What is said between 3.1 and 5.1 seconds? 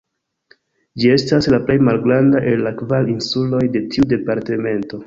insuloj de tiu departemento.